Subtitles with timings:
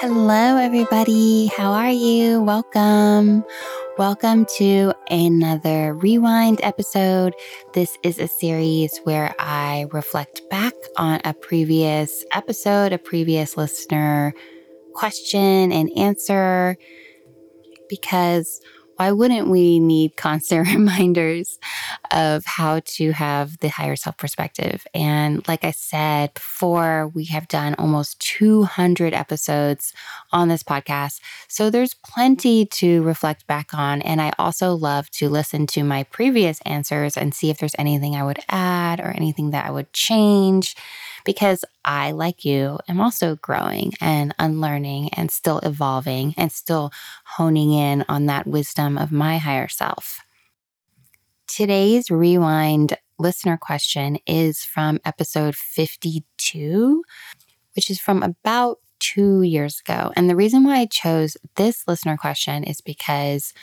[0.00, 1.48] Hello, everybody.
[1.56, 2.40] How are you?
[2.40, 3.42] Welcome.
[3.98, 7.34] Welcome to another rewind episode.
[7.74, 14.34] This is a series where I reflect back on a previous episode, a previous listener
[14.94, 16.76] question and answer,
[17.88, 18.60] because
[18.98, 21.58] why wouldn't we need constant reminders
[22.10, 24.84] of how to have the higher self perspective?
[24.92, 29.92] And like I said before, we have done almost 200 episodes
[30.32, 31.20] on this podcast.
[31.46, 34.02] So there's plenty to reflect back on.
[34.02, 38.16] And I also love to listen to my previous answers and see if there's anything
[38.16, 40.74] I would add or anything that I would change
[41.24, 46.92] because I, like you, am also growing and unlearning and still evolving and still
[47.24, 50.20] honing in on that wisdom of my higher self.
[51.46, 57.02] Today's rewind listener question is from episode 52,
[57.74, 60.12] which is from about two years ago.
[60.14, 63.54] And the reason why I chose this listener question is because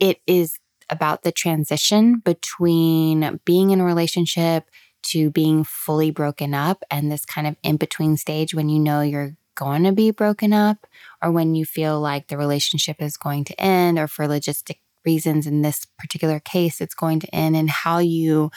[0.00, 4.70] it is about the transition between being in a relationship
[5.06, 9.00] to being fully broken up and this kind of in between stage when you know
[9.00, 10.86] you're going to be broken up
[11.22, 15.46] or when you feel like the relationship is going to end or for logistic reasons
[15.46, 18.50] in this particular case it's going to end and how you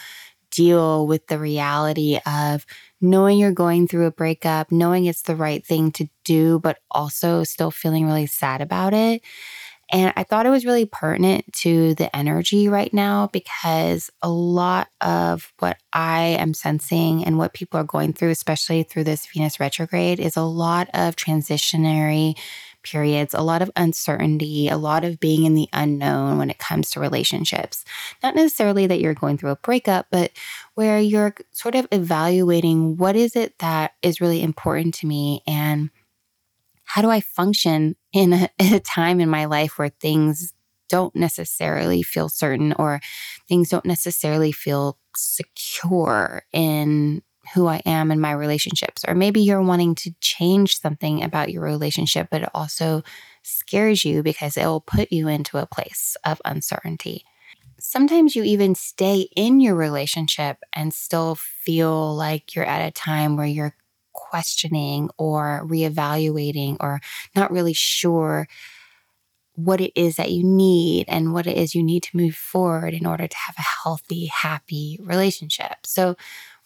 [0.51, 2.65] deal with the reality of
[3.01, 7.43] knowing you're going through a breakup, knowing it's the right thing to do, but also
[7.43, 9.21] still feeling really sad about it.
[9.91, 14.89] And I thought it was really pertinent to the energy right now because a lot
[15.01, 19.59] of what I am sensing and what people are going through, especially through this Venus
[19.59, 22.37] retrograde, is a lot of transitionary
[22.83, 26.89] periods, a lot of uncertainty, a lot of being in the unknown when it comes
[26.91, 27.83] to relationships.
[28.23, 30.31] Not necessarily that you're going through a breakup, but
[30.75, 35.89] where you're sort of evaluating what is it that is really important to me and
[36.89, 40.53] how do I function in a, in a time in my life where things
[40.89, 42.99] don't necessarily feel certain or
[43.47, 47.21] things don't necessarily feel secure in
[47.53, 49.05] who I am in my relationships.
[49.07, 53.03] Or maybe you're wanting to change something about your relationship, but it also
[53.43, 57.23] scares you because it will put you into a place of uncertainty.
[57.79, 63.37] Sometimes you even stay in your relationship and still feel like you're at a time
[63.37, 63.75] where you're
[64.29, 66.99] questioning or reevaluating or
[67.35, 68.47] not really sure
[69.55, 72.93] what it is that you need and what it is you need to move forward
[72.93, 75.85] in order to have a healthy, happy relationship.
[75.85, 76.15] So,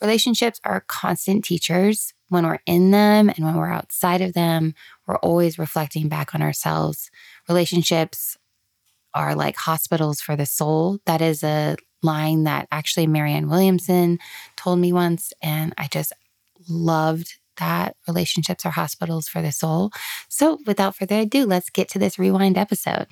[0.02, 2.14] relationships are constant teachers.
[2.30, 4.76] When we're in them and when we're outside of them,
[5.08, 7.10] we're always reflecting back on ourselves.
[7.48, 8.38] Relationships
[9.14, 11.00] are like hospitals for the soul.
[11.06, 14.20] That is a line that actually Marianne Williamson
[14.56, 15.32] told me once.
[15.42, 16.14] And I just
[16.68, 19.92] loved that relationships are hospitals for the soul.
[20.30, 23.08] So, without further ado, let's get to this rewind episode.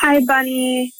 [0.00, 0.92] Hi, Bunny.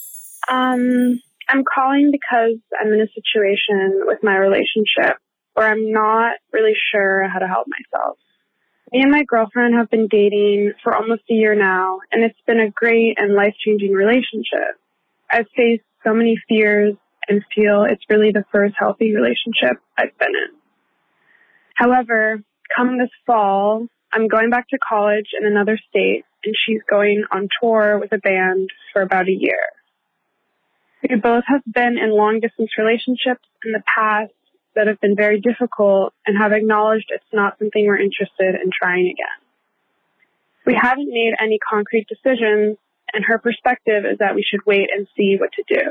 [0.49, 5.19] Um, I'm calling because I'm in a situation with my relationship
[5.55, 8.19] where I'm not really sure how to help myself.
[8.93, 12.61] Me and my girlfriend have been dating for almost a year now, and it's been
[12.61, 14.81] a great and life changing relationship.
[15.31, 16.95] I've faced so many fears
[17.29, 20.57] and feel it's really the first healthy relationship I've been in.
[21.75, 22.43] However,
[22.75, 27.49] come this fall, I'm going back to college in another state and she's going on
[27.61, 29.61] tour with a band for about a year.
[31.09, 34.33] We both have been in long distance relationships in the past
[34.75, 39.07] that have been very difficult and have acknowledged it's not something we're interested in trying
[39.07, 39.39] again.
[40.67, 42.79] We haven't made any concrete decisions
[43.13, 45.83] and her perspective is that we should wait and see what to do.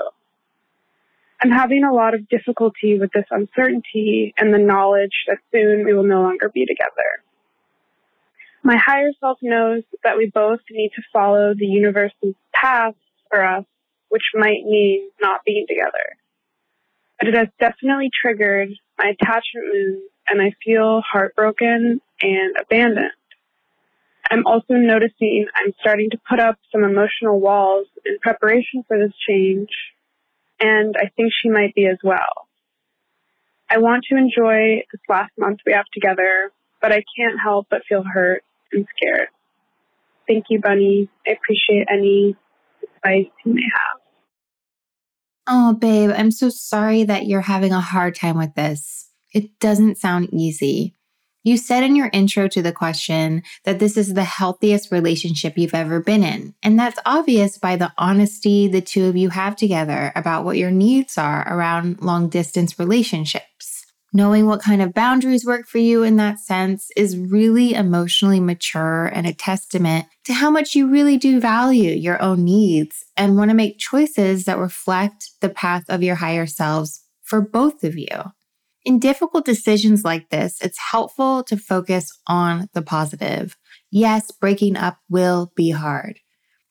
[1.39, 5.93] I'm having a lot of difficulty with this uncertainty and the knowledge that soon we
[5.93, 7.21] will no longer be together.
[8.63, 12.95] My higher self knows that we both need to follow the universe's path
[13.29, 13.65] for us,
[14.09, 16.17] which might mean not being together.
[17.19, 23.11] But it has definitely triggered my attachment wounds and I feel heartbroken and abandoned.
[24.29, 29.13] I'm also noticing I'm starting to put up some emotional walls in preparation for this
[29.27, 29.69] change
[30.59, 32.47] and I think she might be as well.
[33.69, 36.51] I want to enjoy this last month we have together,
[36.81, 39.27] but I can't help but feel hurt and scared.
[40.27, 41.09] Thank you, Bunny.
[41.27, 42.35] I appreciate any
[42.83, 44.01] advice you may have.
[45.49, 49.09] Oh, babe, I'm so sorry that you're having a hard time with this.
[49.33, 50.96] It doesn't sound easy.
[51.47, 55.73] You said in your intro to the question that this is the healthiest relationship you've
[55.73, 56.53] ever been in.
[56.61, 60.71] And that's obvious by the honesty the two of you have together about what your
[60.71, 63.85] needs are around long distance relationships.
[64.11, 69.05] Knowing what kind of boundaries work for you in that sense is really emotionally mature
[69.05, 73.49] and a testament to how much you really do value your own needs and want
[73.49, 78.33] to make choices that reflect the path of your higher selves for both of you.
[78.87, 83.57] In difficult decisions like this, it's helpful to focus on the positive.
[83.91, 86.21] Yes, breaking up will be hard,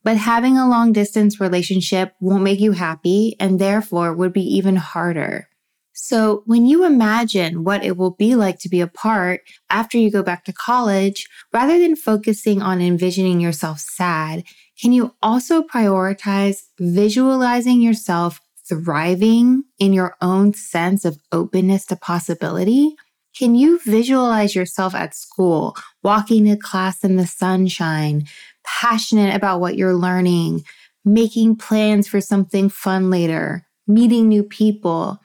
[0.03, 4.77] but having a long distance relationship won't make you happy and therefore would be even
[4.77, 5.51] harder.
[5.93, 10.23] So, when you imagine what it will be like to be apart after you go
[10.23, 14.43] back to college, rather than focusing on envisioning yourself sad,
[14.81, 22.95] can you also prioritize visualizing yourself thriving in your own sense of openness to possibility?
[23.37, 28.27] Can you visualize yourself at school, walking to class in the sunshine,
[28.65, 30.65] passionate about what you're learning,
[31.05, 35.21] making plans for something fun later, meeting new people,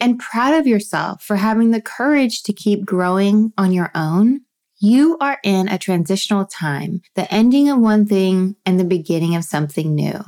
[0.00, 4.42] and proud of yourself for having the courage to keep growing on your own?
[4.80, 9.44] You are in a transitional time, the ending of one thing and the beginning of
[9.44, 10.20] something new.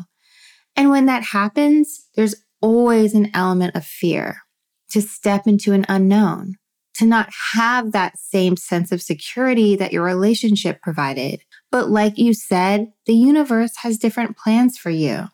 [0.75, 4.39] And when that happens, there's always an element of fear
[4.91, 6.57] to step into an unknown,
[6.95, 11.43] to not have that same sense of security that your relationship provided.
[11.71, 15.29] But like you said, the universe has different plans for you.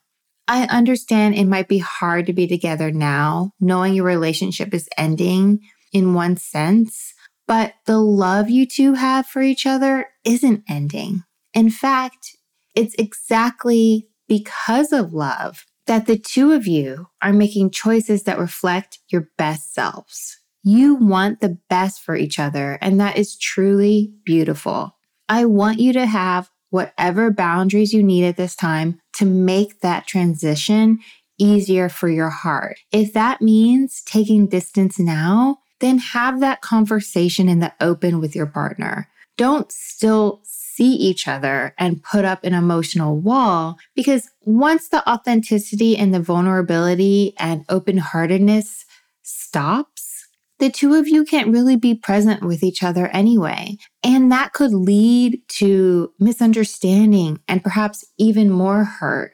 [0.49, 5.61] I understand it might be hard to be together now, knowing your relationship is ending
[5.93, 7.15] in one sense,
[7.49, 11.23] but the love you two have for each other isn't ending.
[11.55, 12.37] In fact,
[12.75, 18.99] it's exactly because of love that the two of you are making choices that reflect
[19.09, 20.39] your best selves.
[20.63, 24.97] You want the best for each other, and that is truly beautiful.
[25.29, 30.07] I want you to have whatever boundaries you need at this time to make that
[30.07, 30.99] transition
[31.39, 32.79] easier for your heart.
[32.91, 38.47] If that means taking distance now, then have that conversation in the open with your
[38.47, 39.09] partner.
[39.37, 40.41] Don't still
[40.77, 46.21] see each other and put up an emotional wall because once the authenticity and the
[46.21, 48.85] vulnerability and open heartedness
[49.23, 50.29] stops,
[50.59, 53.77] the two of you can't really be present with each other anyway.
[54.05, 59.33] And that could lead to misunderstanding and perhaps even more hurt.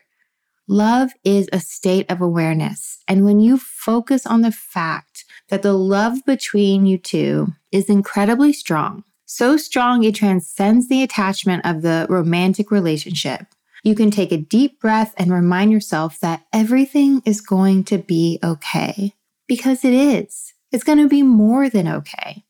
[0.69, 2.99] Love is a state of awareness.
[3.09, 8.53] And when you focus on the fact that the love between you two is incredibly
[8.53, 13.47] strong, so strong it transcends the attachment of the romantic relationship.
[13.83, 18.39] You can take a deep breath and remind yourself that everything is going to be
[18.45, 19.15] okay.
[19.49, 20.53] Because it is.
[20.71, 22.45] It's going to be more than okay.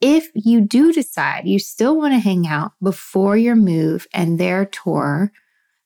[0.00, 4.64] If you do decide you still want to hang out before your move and their
[4.66, 5.32] tour,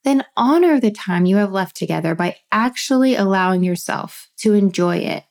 [0.03, 5.25] then honor the time you have left together by actually allowing yourself to enjoy it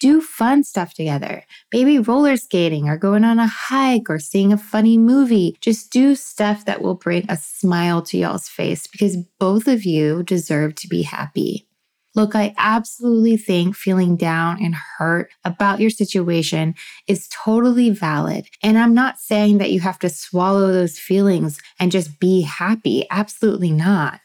[0.00, 1.44] do fun stuff together.
[1.72, 5.56] Maybe roller skating or going on a hike or seeing a funny movie.
[5.60, 10.22] Just do stuff that will bring a smile to y'all's face because both of you
[10.22, 11.68] deserve to be happy.
[12.16, 16.74] Look, I absolutely think feeling down and hurt about your situation
[17.06, 18.46] is totally valid.
[18.64, 23.06] And I'm not saying that you have to swallow those feelings and just be happy.
[23.10, 24.20] Absolutely not.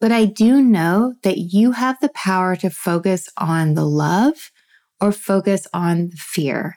[0.00, 4.50] But I do know that you have the power to focus on the love
[5.00, 6.76] or focus on the fear.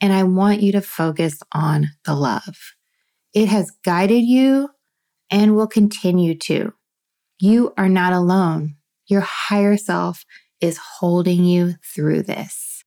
[0.00, 2.56] And I want you to focus on the love.
[3.34, 4.70] It has guided you
[5.30, 6.74] and will continue to.
[7.38, 8.76] You are not alone.
[9.06, 10.24] Your higher self
[10.60, 12.84] is holding you through this.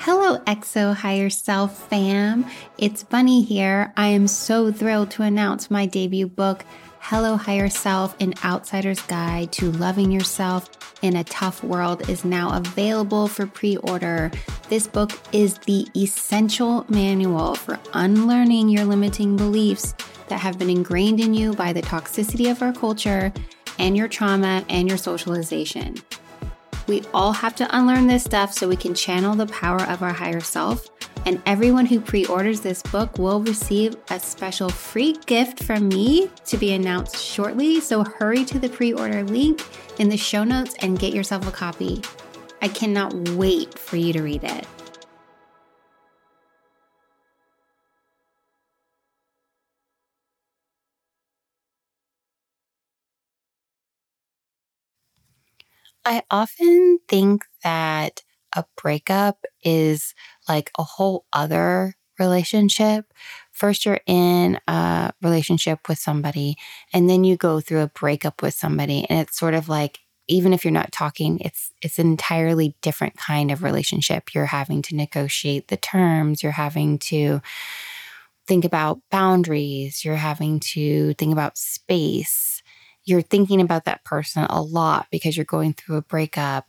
[0.00, 2.46] Hello, XO Higher Self fam.
[2.78, 3.92] It's Bunny here.
[3.94, 6.64] I am so thrilled to announce my debut book,
[7.10, 10.68] Hello Higher Self An Outsider's Guide to Loving Yourself
[11.00, 14.30] in a Tough World is now available for pre order.
[14.68, 19.94] This book is the essential manual for unlearning your limiting beliefs
[20.28, 23.32] that have been ingrained in you by the toxicity of our culture
[23.78, 25.96] and your trauma and your socialization.
[26.88, 30.12] We all have to unlearn this stuff so we can channel the power of our
[30.12, 30.86] higher self
[31.26, 36.30] And everyone who pre orders this book will receive a special free gift from me
[36.46, 37.80] to be announced shortly.
[37.80, 39.62] So hurry to the pre order link
[39.98, 42.02] in the show notes and get yourself a copy.
[42.62, 44.66] I cannot wait for you to read it.
[56.04, 58.22] I often think that
[58.56, 60.14] a breakup is
[60.48, 63.12] like a whole other relationship.
[63.52, 66.56] First, you're in a relationship with somebody,
[66.92, 70.52] and then you go through a breakup with somebody, and it's sort of like even
[70.52, 74.34] if you're not talking, it's it's an entirely different kind of relationship.
[74.34, 76.42] You're having to negotiate the terms.
[76.42, 77.40] You're having to
[78.46, 80.04] think about boundaries.
[80.04, 82.62] You're having to think about space.
[83.04, 86.66] You're thinking about that person a lot because you're going through a breakup.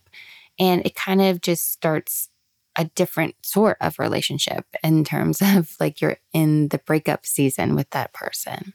[0.60, 2.28] And it kind of just starts
[2.76, 7.90] a different sort of relationship in terms of like you're in the breakup season with
[7.90, 8.74] that person.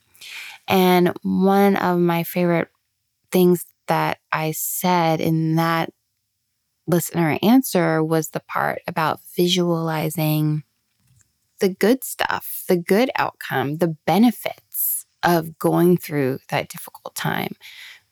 [0.68, 2.70] And one of my favorite
[3.32, 5.92] things that I said in that
[6.88, 10.64] listener answer was the part about visualizing
[11.60, 17.56] the good stuff, the good outcome, the benefits of going through that difficult time.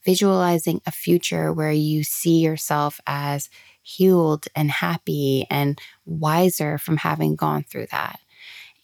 [0.06, 3.50] Visualizing a future where you see yourself as
[3.82, 8.20] healed and happy and wiser from having gone through that.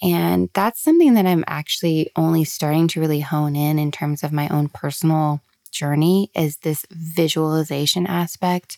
[0.01, 4.31] And that's something that I'm actually only starting to really hone in in terms of
[4.31, 8.77] my own personal journey is this visualization aspect.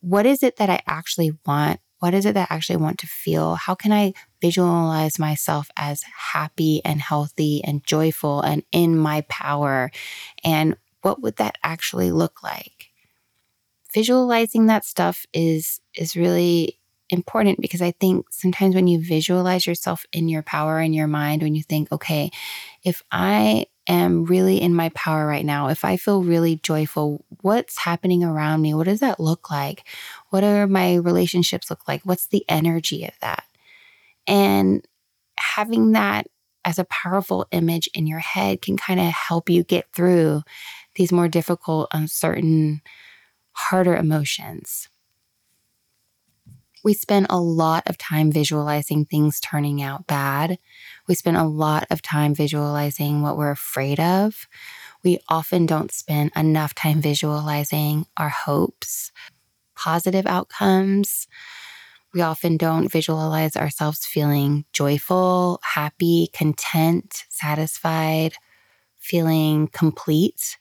[0.00, 1.80] What is it that I actually want?
[1.98, 3.56] What is it that I actually want to feel?
[3.56, 9.90] How can I visualize myself as happy and healthy and joyful and in my power?
[10.42, 12.90] And what would that actually look like?
[13.92, 16.78] Visualizing that stuff is is really
[17.10, 21.42] important because I think sometimes when you visualize yourself in your power in your mind,
[21.42, 22.30] when you think, okay,
[22.84, 27.78] if I am really in my power right now, if I feel really joyful, what's
[27.78, 28.74] happening around me?
[28.74, 29.84] What does that look like?
[30.28, 32.02] What are my relationships look like?
[32.04, 33.44] What's the energy of that?
[34.26, 34.86] And
[35.36, 36.28] having that
[36.64, 40.42] as a powerful image in your head can kind of help you get through
[40.96, 42.82] these more difficult, uncertain,
[43.52, 44.88] harder emotions
[46.82, 50.58] we spend a lot of time visualizing things turning out bad.
[51.06, 54.48] We spend a lot of time visualizing what we're afraid of.
[55.02, 59.12] We often don't spend enough time visualizing our hopes,
[59.76, 61.26] positive outcomes.
[62.14, 68.34] We often don't visualize ourselves feeling joyful, happy, content, satisfied,
[68.98, 70.56] feeling complete,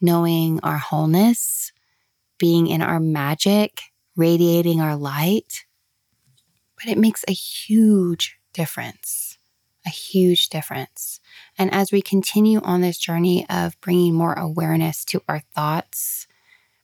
[0.00, 1.72] knowing our wholeness,
[2.38, 3.82] being in our magic,
[4.16, 5.64] radiating our light,
[6.76, 9.38] but it makes a huge difference.
[9.86, 11.20] A huge difference.
[11.58, 16.26] And as we continue on this journey of bringing more awareness to our thoughts,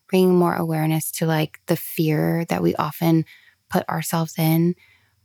[0.09, 3.25] bringing more awareness to like the fear that we often
[3.69, 4.75] put ourselves in,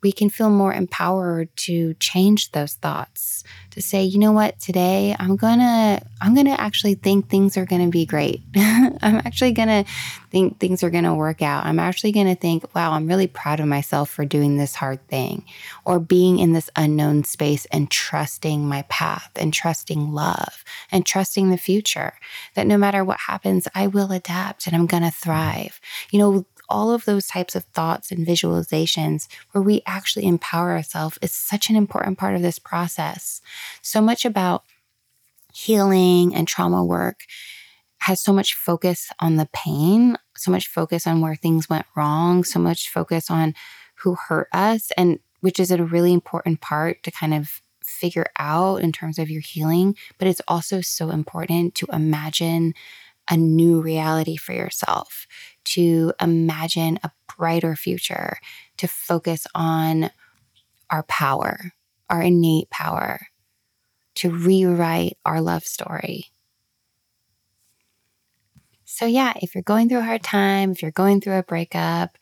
[0.04, 4.60] we can feel more empowered to change those thoughts to say you know what?
[4.60, 8.42] Today i'm gonna i'm gonna actually think things are gonna be great.
[8.56, 9.86] I'm actually gonna
[10.30, 11.66] think things are gonna work out.
[11.66, 15.46] I'm actually gonna think wow i'm really proud of myself for doing this hard thing
[15.86, 21.50] or being in this unknown space and trusting my path and trusting love and trusting
[21.50, 22.14] the future
[22.56, 25.80] that no matter what happens i will adapt and i'm gonna thrive.
[26.12, 31.20] You know all of those types of thoughts and visualizations where we actually empower ourselves
[31.22, 33.42] is such an important part of this process.
[33.82, 34.64] So much about
[35.54, 37.26] healing and trauma work
[38.00, 42.44] has so much focus on the pain, so much focus on where things went wrong,
[42.44, 43.54] so much focus on
[43.96, 48.78] who hurt us, and which is a really important part to kind of figure out
[48.78, 49.96] in terms of your healing.
[50.18, 52.74] But it's also so important to imagine
[53.30, 55.28] a new reality for yourself,
[55.64, 58.38] to imagine a brighter future,
[58.78, 60.12] to focus on
[60.90, 61.72] our power,
[62.10, 63.28] our innate power,
[64.16, 66.26] to rewrite our love story.
[68.86, 72.18] So, yeah, if you're going through a hard time, if you're going through a breakup,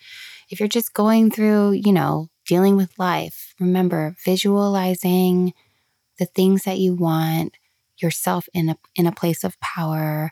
[0.49, 5.53] if you're just going through, you know, dealing with life, remember visualizing
[6.19, 7.55] the things that you want,
[7.97, 10.31] yourself in a, in a place of power,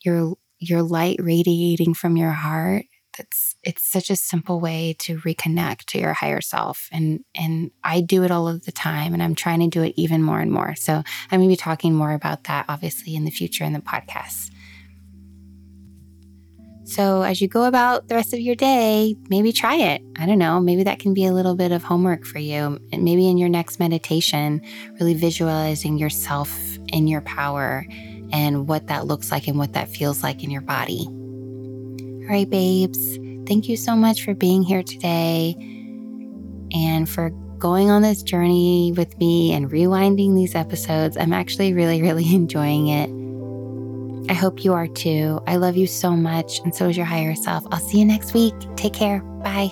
[0.00, 2.86] your your light radiating from your heart
[3.16, 6.88] that's it's such a simple way to reconnect to your higher self.
[6.92, 9.94] And and I do it all of the time and I'm trying to do it
[9.96, 10.74] even more and more.
[10.74, 13.80] So I'm going to be talking more about that obviously in the future in the
[13.80, 14.50] podcast.
[16.84, 20.02] So, as you go about the rest of your day, maybe try it.
[20.18, 22.78] I don't know, maybe that can be a little bit of homework for you.
[22.92, 24.62] And maybe in your next meditation,
[25.00, 26.56] really visualizing yourself
[26.92, 27.84] in your power
[28.36, 31.06] and what that looks like and what that feels like in your body.
[31.06, 35.54] All right, babes, thank you so much for being here today
[36.74, 41.16] and for going on this journey with me and rewinding these episodes.
[41.16, 43.10] I'm actually really, really enjoying it.
[44.30, 45.40] I hope you are too.
[45.46, 47.64] I love you so much, and so is your higher self.
[47.70, 48.54] I'll see you next week.
[48.76, 49.20] Take care.
[49.20, 49.70] Bye.